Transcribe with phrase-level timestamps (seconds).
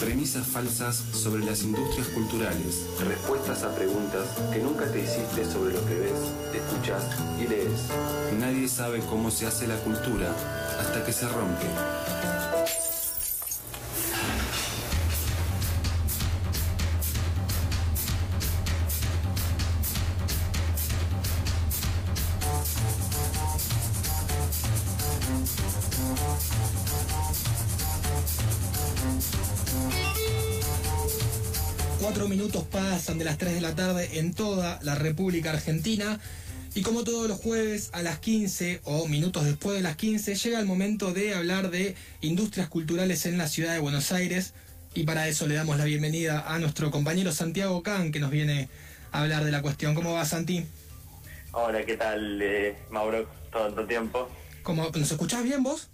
[0.00, 2.86] Premisas falsas sobre las industrias culturales.
[3.06, 6.18] Respuestas a preguntas que nunca te hiciste sobre lo que ves,
[6.54, 7.04] escuchas
[7.38, 7.88] y lees.
[8.38, 10.34] Nadie sabe cómo se hace la cultura
[10.80, 11.66] hasta que se rompe.
[32.00, 36.18] Cuatro minutos pasan de las 3 de la tarde en toda la República Argentina.
[36.74, 40.60] Y como todos los jueves a las 15 o minutos después de las 15 llega
[40.60, 44.54] el momento de hablar de industrias culturales en la ciudad de Buenos Aires.
[44.94, 48.70] Y para eso le damos la bienvenida a nuestro compañero Santiago Can que nos viene
[49.12, 49.94] a hablar de la cuestión.
[49.94, 50.64] ¿Cómo va Santi?
[51.52, 53.28] Hola, ¿qué tal, eh, Mauro?
[53.52, 54.26] Todo el tiempo.
[54.62, 55.90] ¿Cómo, ¿Nos escuchás bien vos?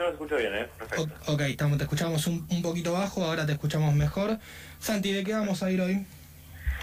[0.00, 0.66] Yo lo escucho bien, ¿eh?
[0.78, 1.14] Perfecto.
[1.26, 4.38] O- ok, estamos, te escuchamos un, un poquito bajo, ahora te escuchamos mejor.
[4.78, 6.06] Santi, ¿de qué vamos a ir hoy?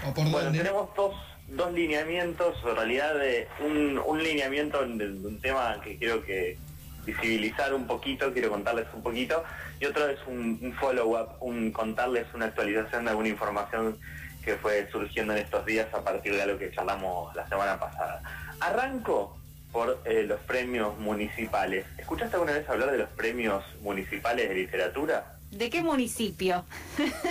[0.06, 0.58] ¿O por Bueno, dónde?
[0.60, 1.16] tenemos dos,
[1.48, 6.58] dos lineamientos, en realidad de un, un lineamiento de, de un tema que quiero que
[7.04, 9.42] visibilizar un poquito, quiero contarles un poquito,
[9.80, 13.98] y otro es un, un follow-up, un contarles una actualización de alguna información
[14.44, 18.22] que fue surgiendo en estos días a partir de algo que charlamos la semana pasada.
[18.60, 19.37] Arranco
[19.72, 21.84] por eh, los premios municipales.
[21.98, 25.38] ¿Escuchaste alguna vez hablar de los premios municipales de literatura?
[25.50, 26.64] ¿De qué municipio?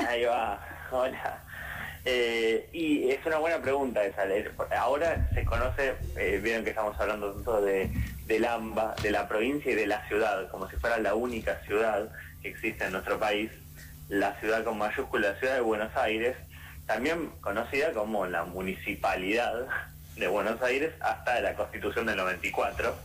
[0.07, 0.59] Ahí va,
[0.91, 1.43] hola.
[2.05, 4.23] Eh, y es una buena pregunta esa.
[4.79, 7.91] Ahora se conoce, eh, vieron que estamos hablando tanto de,
[8.25, 12.09] del AMBA, de la provincia y de la ciudad, como si fuera la única ciudad
[12.41, 13.51] que existe en nuestro país,
[14.07, 16.37] la ciudad con mayúscula, la ciudad de Buenos Aires,
[16.85, 19.67] también conocida como la municipalidad
[20.17, 22.95] de Buenos Aires hasta la constitución del 94,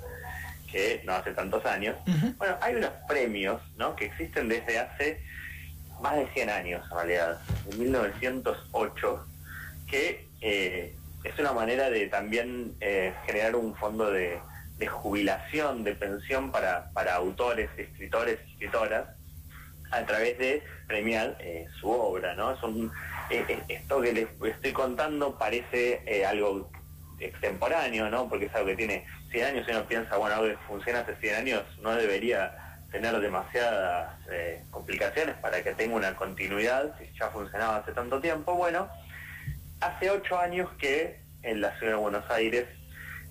[0.71, 1.97] que no hace tantos años.
[2.39, 3.95] Bueno, hay unos premios ¿no?
[3.95, 5.23] que existen desde hace
[6.01, 7.41] más de 100 años, en realidad,
[7.71, 9.27] en 1908,
[9.87, 14.41] que eh, es una manera de también eh, generar un fondo de,
[14.78, 19.09] de jubilación, de pensión para, para autores, escritores escritoras,
[19.93, 22.53] a través de premiar eh, su obra, ¿no?
[22.53, 22.91] Es un,
[23.31, 26.71] eh, esto que les estoy contando parece algo
[27.25, 28.28] extemporáneo, ¿no?
[28.28, 31.16] Porque es algo que tiene 100 años y uno piensa, bueno, algo que funciona hace
[31.16, 32.59] 100 años no debería
[32.91, 38.55] tener demasiadas eh, complicaciones para que tenga una continuidad si ya funcionaba hace tanto tiempo.
[38.55, 38.88] Bueno,
[39.81, 42.66] hace 8 años que en la ciudad de Buenos Aires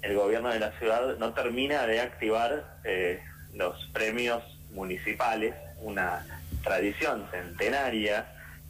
[0.02, 3.22] el gobierno de la ciudad no termina de activar eh,
[3.54, 6.26] los premios municipales, una
[6.64, 8.26] tradición centenaria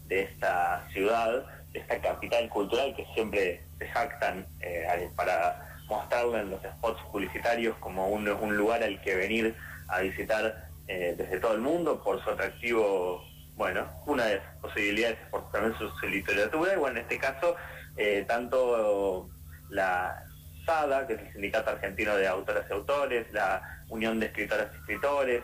[0.08, 6.52] de esta ciudad, de esta capital cultural que siempre se jactan eh, para mostrarla en
[6.52, 9.56] los spots publicitarios como un, un lugar al que venir
[9.88, 13.24] a visitar eh, desde todo el mundo por su atractivo,
[13.56, 17.56] bueno, una de las posibilidades es por también su, literatura, y bueno, en este caso,
[17.98, 19.30] eh, tanto
[19.70, 20.24] la
[20.66, 24.78] SADA, que es el Sindicato Argentino de Autoras y Autores, la Unión de Escritoras y
[24.78, 25.42] Escritores,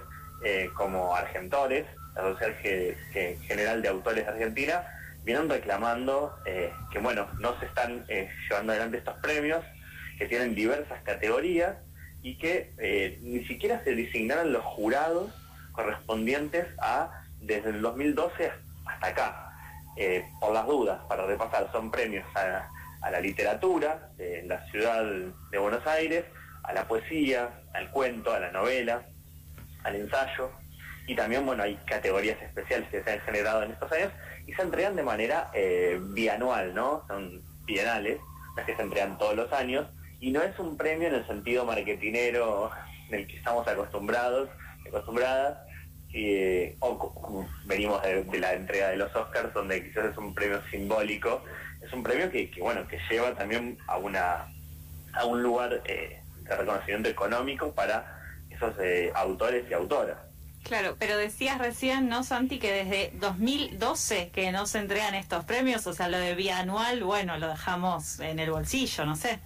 [0.76, 4.86] como Argentores, la Sociedad Ge- Ge- General de Autores de Argentina,
[5.24, 9.64] vienen reclamando eh, que, bueno, no se están eh, llevando adelante estos premios,
[10.18, 11.76] que tienen diversas categorías
[12.24, 15.32] y que eh, ni siquiera se designaron los jurados
[15.74, 18.52] correspondientes a desde el 2012
[18.86, 19.44] hasta acá.
[20.40, 22.70] Por las dudas, para repasar, son premios a,
[23.10, 25.04] la literatura de la ciudad
[25.50, 26.24] de Buenos Aires,
[26.64, 29.08] a la poesía, al cuento, a la novela,
[29.84, 30.52] al ensayo,
[31.08, 34.12] y también, bueno, hay categorías especiales que se han generado en estos años
[34.46, 37.04] y se entregan de manera eh, bianual, ¿no?
[37.08, 38.20] Son bienales,
[38.56, 39.88] las que se entregan todos los años,
[40.20, 42.72] y no es un premio en el sentido marketinero
[43.10, 44.50] del que estamos acostumbrados,
[44.86, 45.58] acostumbradas,
[46.14, 51.44] eh, o venimos de, la entrega de los Oscars, donde quizás es un premio simbólico,
[51.82, 54.48] es un premio que, que, bueno, que lleva también a una
[55.14, 58.20] a un lugar eh, de reconocimiento económico para
[58.50, 60.18] esos eh, autores y autoras.
[60.68, 65.88] Claro, pero decías recién, ¿no, Santi, que desde 2012 que no se entregan estos premios,
[65.88, 69.40] o sea, lo de bianual, bueno, lo dejamos en el bolsillo, no sé.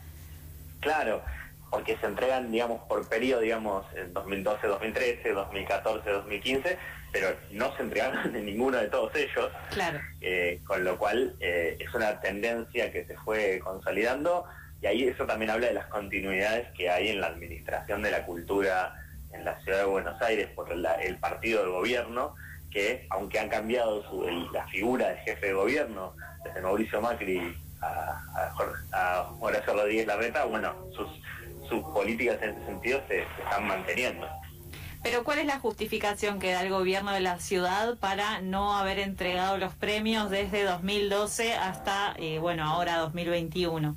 [0.80, 1.22] Claro,
[1.70, 6.78] porque se entregan, digamos, por periodo, digamos, en 2012, 2013, 2014, 2015,
[7.12, 10.00] pero no se entregaron en ninguno de todos ellos, Claro.
[10.22, 14.46] eh, con lo cual eh, es una tendencia que se fue consolidando
[14.82, 18.26] y ahí eso también habla de las continuidades que hay en la administración de la
[18.26, 18.96] cultura
[19.34, 22.36] en la ciudad de Buenos Aires por la- el partido del gobierno,
[22.70, 24.24] que aunque han cambiado su-
[24.54, 26.14] la figura de jefe de gobierno
[26.44, 31.08] desde Mauricio Macri a, a Jor- a Horacio Rodríguez Larreta, bueno, sus,
[31.68, 34.28] sus políticas en ese sentido se, se están manteniendo.
[35.04, 39.00] Pero ¿cuál es la justificación que da el gobierno de la ciudad para no haber
[39.00, 43.96] entregado los premios desde 2012 hasta, eh, bueno, ahora 2021?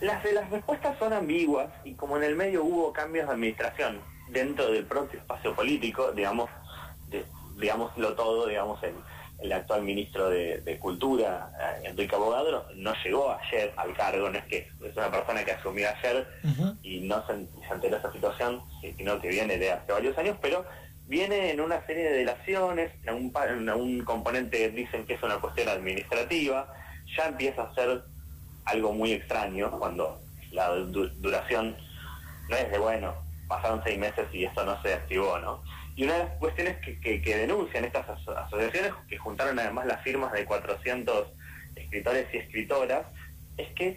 [0.00, 4.70] Las, las respuestas son ambiguas y como en el medio hubo cambios de administración dentro
[4.70, 6.48] del propio espacio político, digamos,
[7.56, 8.94] digámoslo todo, digamos, el,
[9.40, 14.44] el actual ministro de, Cultura, eh, Enrique Abogado, no llegó ayer al cargo, no es
[14.44, 16.26] que es una persona que asumió ayer
[16.82, 18.62] y no se, enteró de esa situación,
[18.96, 20.64] sino que viene de hace varios años, pero
[21.06, 25.36] viene en una serie de delaciones, en un, en un componente dicen que es una
[25.36, 26.72] cuestión administrativa,
[27.16, 28.02] ya empieza a ser
[28.64, 30.20] algo muy extraño cuando
[30.52, 31.76] la duración
[32.48, 33.14] no es de, bueno,
[33.48, 35.62] pasaron seis meses y esto no se activó, ¿no?
[35.96, 40.44] Y una de las cuestiones que, denuncian estas asociaciones, que juntaron además las firmas de
[40.44, 41.28] 400
[41.76, 43.06] escritores y escritoras,
[43.56, 43.96] es que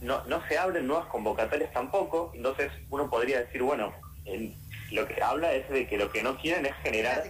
[0.00, 3.92] no, no se abren nuevas convocatorias tampoco, entonces uno podría decir, bueno,
[4.92, 7.22] lo que habla es de que lo que no quieren es generar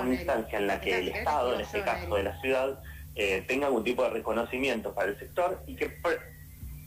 [0.00, 2.78] una instancia en la que el Estado, en este caso de la ciudad,
[3.16, 5.90] eh, tenga algún tipo de reconocimiento para el sector y que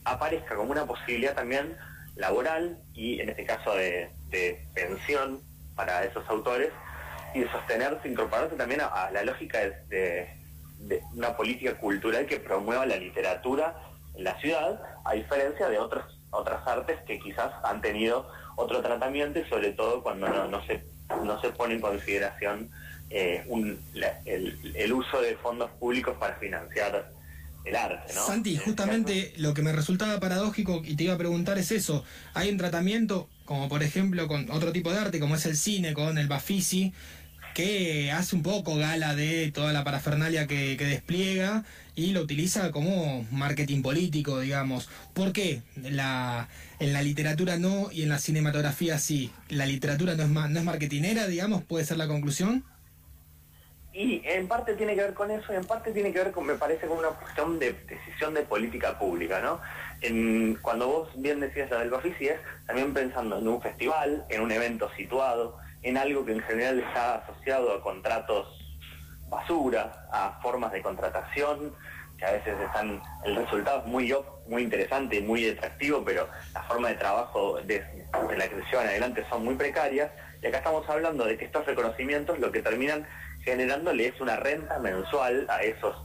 [0.06, 1.76] aparezca como una posibilidad también
[2.16, 4.12] laboral y en este caso de,
[4.76, 5.42] pensión
[5.76, 6.70] para esos autores
[7.34, 10.28] y de sostenerse, incorporarse también a, la lógica de,
[11.16, 13.76] una política cultural que promueva la literatura
[14.16, 19.40] en la ciudad, a diferencia de otras otras artes que quizás han tenido otro tratamiento
[19.40, 20.84] y sobre todo cuando no, se
[21.24, 22.70] no se pone en consideración
[23.10, 23.44] eh,
[24.26, 27.12] el, uso de fondos públicos para financiar
[27.66, 28.26] el arte, ¿no?
[28.26, 32.04] Santi, justamente lo que me resultaba paradójico y te iba a preguntar es eso.
[32.34, 35.94] Hay un tratamiento, como por ejemplo con otro tipo de arte, como es el cine,
[35.94, 36.94] con el Bafisi,
[37.54, 41.66] que hace un poco gala de toda la parafernalia que, despliega
[41.96, 44.88] y lo utiliza como marketing político, digamos.
[45.14, 45.62] ¿Por qué?
[45.76, 46.48] La,
[46.80, 49.32] en la literatura no y en la cinematografía sí.
[49.50, 51.64] ¿La literatura no es, no es marketinera, digamos?
[51.64, 52.64] ¿Puede ser la conclusión?
[54.00, 56.46] Y en parte tiene que ver con eso, y en parte tiene que ver con,
[56.46, 59.60] me parece, con una cuestión de decisión de política pública, ¿no?
[60.62, 64.54] Cuando vos bien decías la del Bafisi es también pensando en un festival, en un
[64.54, 68.48] evento situado, en algo que en general está asociado a contratos
[69.28, 71.76] basura, a formas de contratación,
[72.18, 74.16] que a veces están, el resultado es muy
[74.48, 78.72] muy interesante y muy atractivo, pero la forma de trabajo de, de la que se
[78.72, 80.10] llevan adelante son muy precarias,
[80.42, 83.06] y acá estamos hablando de que estos reconocimientos lo que terminan
[83.44, 85.96] generándole es una renta mensual a esos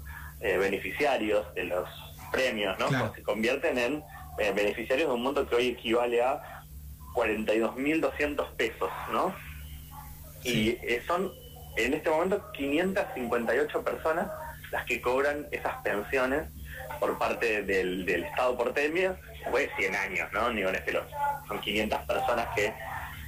[0.40, 1.88] eh, beneficiarios de los
[2.30, 3.14] premios, ¿no?
[3.14, 4.04] Se convierten en
[4.38, 6.64] eh, beneficiarios de un monto que hoy equivale a
[7.14, 9.34] 42.200 pesos, ¿no?
[10.42, 11.32] Y eh, son
[11.76, 14.28] en este momento 558 personas
[14.70, 16.48] las que cobran esas pensiones
[17.00, 19.16] por parte del, Estado porteño,
[19.50, 20.52] fue 100 años, ¿no?
[20.52, 20.92] Ni con este
[21.48, 22.74] son 500 personas que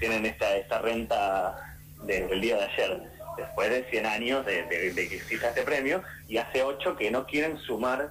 [0.00, 1.56] tienen esta, esta renta
[2.02, 6.62] del día de ayer después de 100 años de, que exista este premio, y hace
[6.62, 8.10] 8 que no quieren sumar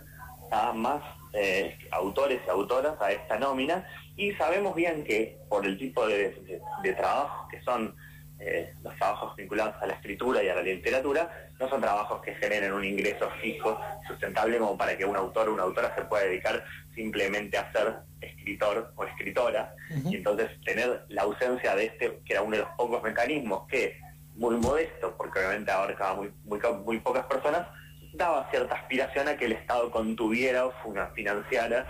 [0.52, 1.02] a más
[1.34, 6.62] eh, autores y autoras a esta nómina, y sabemos bien que por el tipo de,
[6.96, 7.96] trabajos que son
[8.40, 12.36] eh, los trabajos vinculados a la escritura y a la literatura, no son trabajos que
[12.36, 16.26] generen un ingreso fijo, sustentable, como para que un autor o una autora se pueda
[16.26, 16.64] dedicar
[16.94, 19.74] simplemente a ser escritor o escritora.
[20.06, 24.00] Y entonces tener la ausencia de este, que era uno de los pocos mecanismos que
[24.36, 27.68] muy modesto, porque obviamente abarcaba muy, muy, muy pocas personas,
[28.14, 30.74] daba cierta aspiración a que el Estado contuviera o
[31.14, 31.88] financiara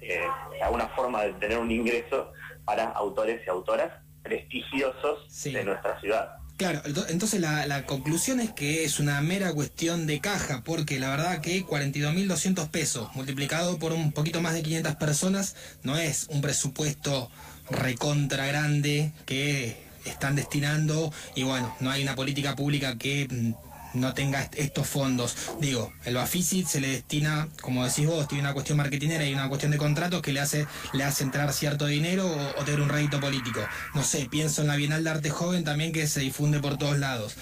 [0.00, 0.26] eh,
[0.62, 2.32] alguna forma de tener un ingreso
[2.64, 3.90] para autores y autoras
[4.22, 6.36] prestigiosos de nuestra ciudad.
[6.56, 11.10] Claro, entonces la, la, conclusión es que es una mera cuestión de caja, porque la
[11.10, 16.40] verdad que 42.200 pesos multiplicado por un poquito más de 500 personas no es un
[16.40, 17.30] presupuesto
[17.68, 24.14] recontra grande que están destinando y bueno, no hay una política pública que mm, no
[24.14, 25.36] tenga estos fondos.
[25.60, 29.48] Digo, el Bafisit se le destina, como decís vos, tiene una cuestión marketinera y una
[29.48, 32.26] cuestión de contratos que le hace, le hace entrar cierto dinero
[32.58, 33.60] o, tener un rédito político.
[33.94, 36.98] No sé, pienso en la Bienal de Arte Joven también que se difunde por todos
[36.98, 37.34] lados.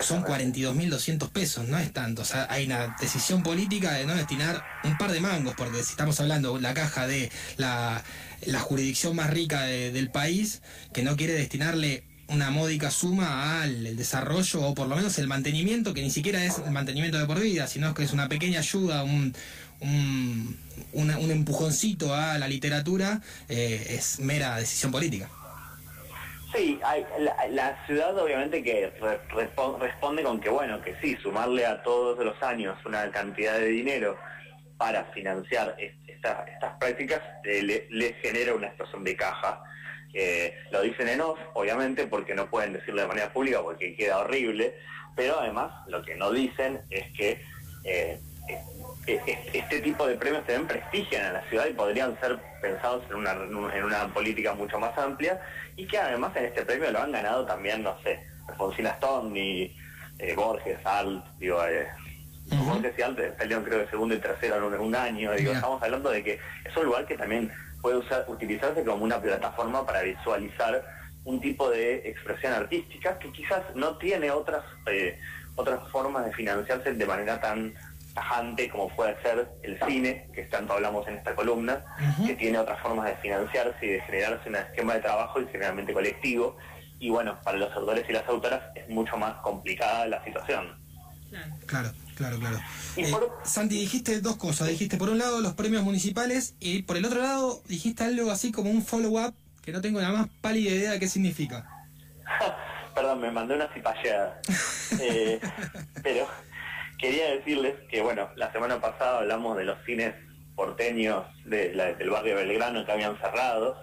[0.00, 2.22] Son 42.200 pesos, no es tanto.
[2.22, 5.90] O sea, hay una decisión política de no destinar un par de mangos, porque si
[5.90, 8.02] estamos hablando de la caja de la
[8.46, 14.62] la jurisdicción más rica del país, que no quiere destinarle una módica suma al desarrollo
[14.62, 17.66] o por lo menos el mantenimiento, que ni siquiera es el mantenimiento de por vida,
[17.66, 19.34] sino que es una pequeña ayuda, un,
[19.80, 20.58] un,
[20.92, 25.30] un empujoncito a la literatura, eh, es mera decisión política.
[26.54, 26.78] Sí,
[27.50, 28.92] la, ciudad obviamente que
[29.80, 34.16] responde con que, bueno, que sí, sumarle a todos los años una cantidad de dinero
[34.76, 35.74] para financiar
[36.06, 39.62] estas prácticas eh, le, genera una situación de caja
[40.70, 44.74] lo dicen en off, obviamente, porque no pueden decirlo de manera pública porque queda horrible,
[45.16, 47.40] pero además lo que no dicen es que
[47.84, 48.18] eh,
[49.06, 53.32] este tipo de premios también prestigian a la ciudad y podrían ser pensados en una,
[53.32, 55.40] en una política mucho más amplia
[55.76, 59.76] y que además en este premio lo han ganado también, no sé, Alfonsina Stone y
[60.18, 61.86] eh, Borges, Alt, digo, eh,
[62.66, 66.10] Borges y Alt salieron creo de segundo y tercero en un, año, digo, estamos hablando
[66.10, 70.82] de que es un lugar que también puede usar, utilizarse como una plataforma para visualizar
[71.24, 75.18] un tipo de expresión artística que quizás no tiene otras eh,
[75.56, 77.74] otras formas de financiarse de manera tan
[78.14, 81.84] tajante como puede ser el cine, que tanto hablamos en esta columna,
[82.24, 85.92] que tiene otras formas de financiarse y de generarse un esquema de trabajo y generalmente
[85.92, 86.56] colectivo.
[87.00, 90.78] Y bueno, para los autores y las autoras es mucho más complicada la situación.
[91.66, 92.60] Claro, claro, claro.
[92.96, 94.68] Eh, Santi, dijiste dos cosas.
[94.68, 98.52] Dijiste por un lado los premios municipales y por el otro lado dijiste algo así
[98.52, 101.68] como un follow-up que no tengo la más pálida idea de qué significa.
[102.94, 104.40] Perdón, me mandé una cipalleada.
[105.00, 105.40] eh,
[106.02, 106.28] pero
[106.98, 110.14] quería decirles que, bueno, la semana pasada hablamos de los cines
[110.54, 113.80] porteños de del barrio Belgrano que habían cerrado.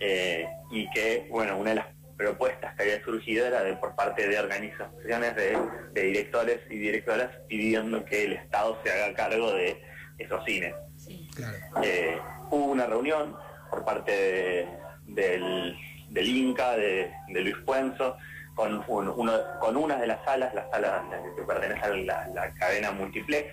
[0.00, 1.86] Eh, y que, bueno, una de las
[2.16, 5.58] propuestas que había surgido era de por parte de organizaciones de,
[5.94, 9.80] directores y directoras pidiendo que el Estado se haga cargo de
[10.18, 10.74] esos cines.
[11.82, 12.18] Eh,
[12.50, 13.36] hubo una reunión
[13.70, 14.68] por parte
[15.06, 15.76] del,
[16.10, 18.16] del Inca, de, Luis Puenzo,
[18.54, 21.02] con, uno, con una de las salas, las salas
[21.36, 23.48] que pertenecen a la, cadena multiplex,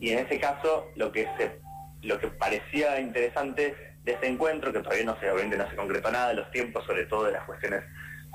[0.00, 1.60] y en ese caso lo que se
[2.02, 6.12] lo que parecía interesante de ese encuentro, que todavía no se, obviamente no se concretó
[6.12, 7.82] nada, los tiempos, sobre todo de las cuestiones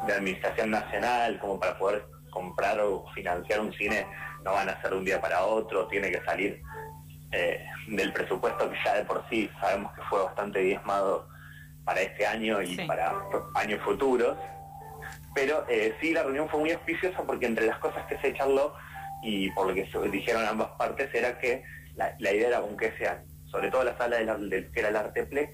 [0.05, 4.05] de administración nacional, como para poder comprar o financiar un cine,
[4.43, 6.61] no van a ser de un día para otro, tiene que salir
[7.31, 11.27] eh, del presupuesto que ya de por sí sabemos que fue bastante diezmado
[11.85, 13.13] para este año y para
[13.55, 14.37] años futuros.
[15.33, 18.73] Pero eh, sí, la reunión fue muy auspiciosa porque entre las cosas que se charló
[19.23, 21.63] y por lo que se dijeron ambas partes era que
[21.95, 25.51] la, idea era, aunque sea, sobre todo la sala del, que era el Arteplex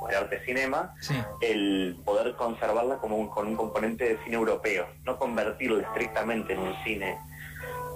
[0.00, 0.94] o el Arte Cinema,
[1.42, 6.74] el poder conservarla como con un componente de cine europeo, no convertirlo estrictamente en un
[6.84, 7.18] cine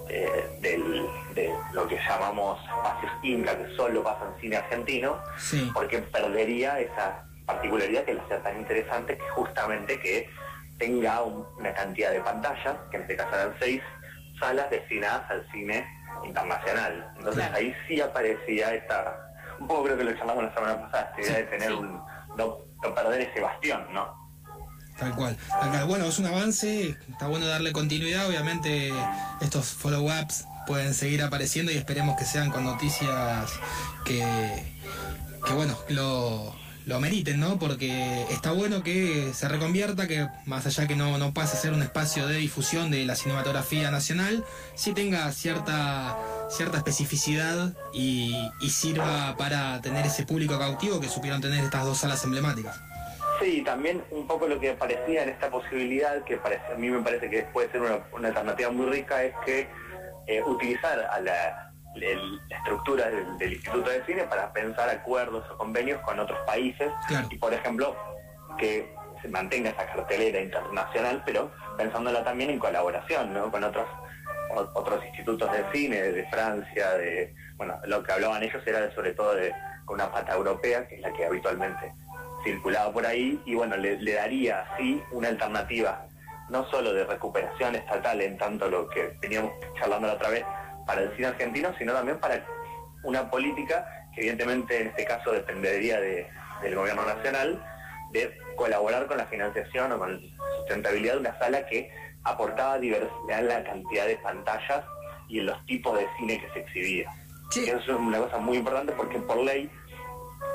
[0.09, 5.17] eh, de lo que llamamos espacios inca, que solo pasa en cine argentino,
[5.73, 10.29] porque perdería esa particularidad que la hace tan interesante que justamente que
[10.77, 13.81] tenga una cantidad de pantallas, que en este caso eran seis
[14.39, 15.85] salas destinadas al cine
[16.25, 17.13] internacional.
[17.17, 19.15] Entonces ahí sí aparecía esta,
[19.59, 22.01] un poco creo que lo llamamos la semana pasada, esta idea de tener un,
[22.37, 22.57] no,
[22.93, 24.25] perder ese bastión, ¿no?
[24.97, 25.37] Tal cual,
[25.87, 28.93] Bueno, es un avance, está bueno darle continuidad, obviamente
[29.41, 33.59] estos follow-ups pueden seguir apareciendo y esperemos que sean con noticias
[34.05, 34.23] que,
[35.45, 36.55] que bueno, lo,
[36.85, 37.57] lo meriten, ¿no?
[37.57, 41.73] Porque está bueno que se reconvierta, que más allá que no, no pase a ser
[41.73, 44.43] un espacio de difusión de la cinematografía nacional,
[44.75, 46.17] sí tenga cierta,
[46.49, 48.35] cierta especificidad y,
[48.69, 52.77] sirva para tener ese público cautivo que supieron tener estas dos salas emblemáticas.
[53.41, 57.01] Sí, también un poco lo que parecía en esta posibilidad, que parece, a mí me
[57.01, 59.67] parece que puede ser una, alternativa muy rica, es que
[60.27, 61.64] eh, utilizar a la,
[61.95, 66.91] la estructura del, Instituto de Cine para pensar acuerdos o convenios con otros países
[67.29, 67.95] y, por ejemplo,
[68.57, 73.51] que se mantenga esa cartelera internacional, pero pensándola también en colaboración ¿no?
[73.51, 73.87] con otros
[74.73, 79.35] otros institutos de cine de Francia, de bueno, lo que hablaban ellos era sobre todo
[79.35, 79.51] de
[79.87, 81.93] una pata europea, que es la que habitualmente
[82.43, 86.07] circulaba por ahí, y bueno, le, le daría así una alternativa
[86.49, 90.45] no solo de recuperación estatal en tanto lo que veníamos charlando la otra vez,
[90.85, 92.45] para el cine argentino, sino también para
[93.03, 97.63] una política que evidentemente en este caso dependería del gobierno nacional,
[98.11, 101.91] de colaborar con la financiación o con la sustentabilidad de una sala que
[102.23, 104.83] aportaba diversidad en la cantidad de pantallas
[105.27, 107.11] y en los tipos de cine que se exhibía.
[107.55, 109.69] Eso es una cosa muy importante porque por ley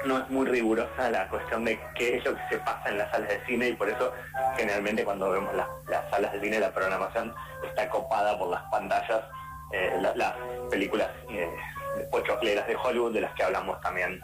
[0.05, 3.11] no es muy rigurosa la cuestión de qué es lo que se pasa en las
[3.11, 4.13] salas de cine y por eso
[4.57, 7.35] generalmente cuando vemos las, las salas de cine la programación
[7.69, 9.23] está copada por las pantallas
[9.73, 10.35] eh, las
[10.71, 11.49] películas eh,
[12.11, 14.21] pochocleras de Hollywood, de las que hablamos también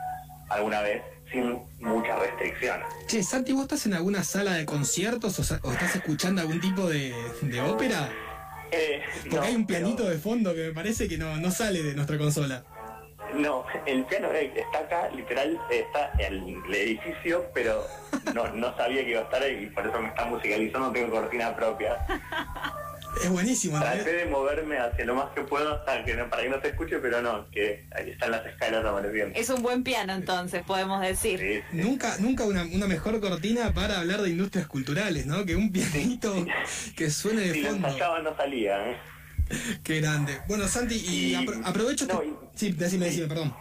[0.49, 2.87] alguna vez, sin muchas restricciones.
[3.07, 7.15] Che, Santi, ¿vos estás en alguna sala de conciertos o, estás escuchando algún tipo de,
[7.69, 8.09] ópera?
[8.71, 11.95] Eh, Porque hay un pianito de fondo que me parece que no, no sale de
[11.95, 12.65] nuestra consola.
[13.35, 17.85] No, el piano está acá, literal, está en el edificio, pero
[18.35, 21.11] no, no sabía que iba a estar ahí y por eso me está musicalizando, tengo
[21.11, 21.99] cortina propia.
[23.23, 23.79] Es buenísimo.
[23.79, 23.83] ¿no?
[23.85, 26.69] Traté de moverme hacia lo más que puedo hasta que no- para que no se
[26.69, 29.39] escuche, pero no, que ahí están las escalas amaneciendo.
[29.39, 31.39] Es un buen piano entonces, podemos decir.
[31.41, 31.77] Sí, sí.
[31.83, 35.45] Nunca, nunca una, una mejor cortina para hablar de industrias culturales, ¿no?
[35.45, 36.45] Que un pianito
[36.97, 37.89] que suene de Si lo fondo.
[37.89, 38.97] ensayaba no salía, ¿eh?
[39.85, 40.39] Qué grande.
[40.49, 43.55] Bueno, Santi, y Y- apro- aprovecho no, y- Sí, decime, decime, perdón.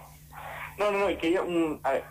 [0.78, 1.42] No, no, no, y quería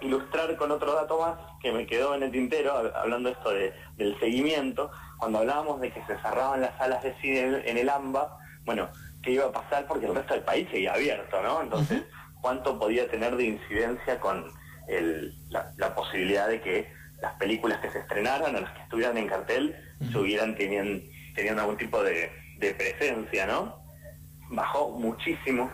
[0.00, 3.72] ilustrar con otro dato más que me quedó en el tintero, hab- hablando esto de,
[3.96, 8.38] del seguimiento, cuando hablábamos de que se cerraban las salas de cine en, el AMBA,
[8.64, 8.88] bueno,
[9.22, 9.86] ¿qué iba a pasar?
[9.86, 11.60] Porque el resto del país seguía abierto, ¿no?
[11.62, 12.02] Entonces,
[12.40, 14.46] ¿cuánto podía tener de incidencia con
[14.88, 19.16] el- la, la posibilidad de que las películas que se estrenaran o las que estuvieran
[19.18, 21.04] en cartel estuvieran teniendo,
[21.34, 23.82] teniendo algún tipo de, de presencia, ¿no?
[24.50, 25.70] bajó muchísimo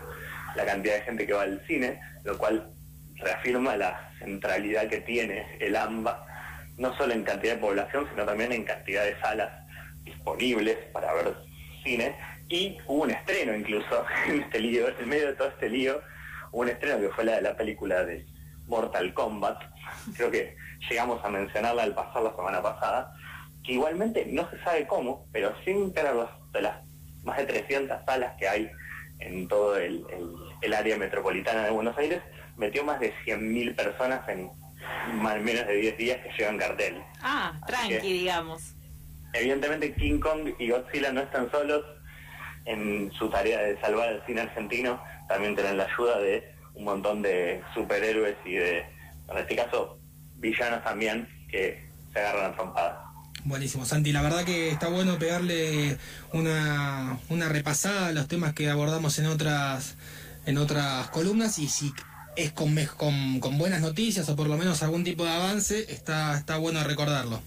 [0.55, 2.73] la cantidad de gente que va al cine, lo cual
[3.21, 6.27] reafirma la centralidad que tiene el AMBA,
[6.79, 9.51] no solo en cantidad de población, sino también en cantidad de salas
[10.03, 11.35] disponibles para ver
[11.85, 12.17] cine.
[12.49, 16.01] Y hubo un estreno incluso en este lío, en medio de todo este lío,
[16.53, 18.25] hubo un estreno que fue la de la película de
[18.67, 19.59] Mortal Kombat.
[20.17, 20.57] Creo que
[20.89, 23.13] llegamos a mencionarla al pasar la semana pasada,
[23.65, 26.15] que igualmente no se sabe cómo, pero sin tener
[26.53, 26.77] de las
[27.25, 28.71] más de 300 salas que hay
[29.19, 30.05] en todo el-
[30.63, 32.23] el área metropolitana de Buenos Aires,
[32.61, 34.49] metió más de 100.000 personas en
[35.21, 37.03] más o menos de 10 días que llevan cartel.
[37.23, 38.75] Ah, Así tranqui, que- digamos.
[39.33, 41.85] Evidentemente King Kong y Godzilla no están solos
[42.67, 47.23] en su tarea de salvar el cine argentino, también tienen la ayuda de un montón
[47.23, 49.99] de superhéroes y de, en este caso,
[50.37, 52.97] villanos también que se agarran a trompadas.
[53.45, 54.13] Buenísimo, Santi.
[54.13, 55.97] La verdad que está bueno pegarle
[56.33, 59.97] una, una repasada a los temas que abordamos en otras,
[60.45, 61.93] en otras columnas y si
[62.37, 65.87] es con, me- con, con buenas noticias o por lo menos algún tipo de avance,
[65.93, 67.41] está, está bueno recordarlo.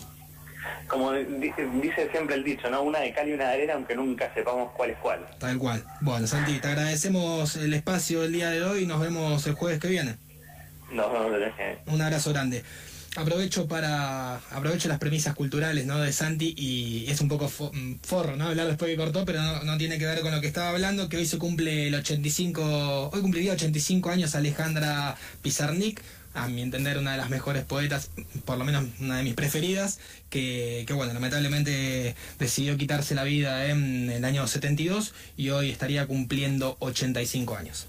[0.88, 2.84] Como dice, dice siempre el dicho, ¿no?
[2.84, 5.26] Una de cal y una de arena, aunque nunca sepamos cuál es cuál.
[5.40, 5.84] Tal cual.
[6.02, 9.80] Bueno, Santi, te agradecemos el espacio el día de hoy y nos vemos el jueves
[9.80, 10.18] que viene.
[10.92, 12.64] No, no, no, eh, Un abrazo grande.
[13.16, 16.00] Aprovecho para aprovecho las premisas culturales ¿no?
[16.00, 18.48] de Santi y es un poco fo- mm, forro ¿no?
[18.48, 21.18] hablar después que cortó, pero no, tiene que ver con lo que estaba hablando, que
[21.18, 26.02] hoy se cumple el 85, hoy cumpliría 85 años Alejandra Pizarnik,
[26.34, 28.10] a mi entender una de las mejores poetas,
[28.46, 30.00] por lo menos una de mis preferidas,
[30.32, 36.08] que, que bueno, lamentablemente decidió quitarse la vida en el año 72 y hoy estaría
[36.08, 37.86] cumpliendo 85 años.